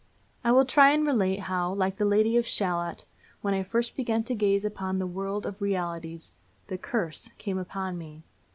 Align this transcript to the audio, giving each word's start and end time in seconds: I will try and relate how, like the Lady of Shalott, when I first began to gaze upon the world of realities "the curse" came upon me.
I 0.43 0.51
will 0.51 0.65
try 0.65 0.89
and 0.93 1.05
relate 1.05 1.41
how, 1.41 1.71
like 1.71 1.97
the 1.97 2.05
Lady 2.05 2.35
of 2.35 2.47
Shalott, 2.47 3.05
when 3.41 3.53
I 3.53 3.61
first 3.61 3.95
began 3.95 4.23
to 4.23 4.33
gaze 4.33 4.65
upon 4.65 4.97
the 4.97 5.05
world 5.05 5.45
of 5.45 5.61
realities 5.61 6.31
"the 6.69 6.77
curse" 6.79 7.29
came 7.37 7.59
upon 7.59 7.99
me. 7.99 8.23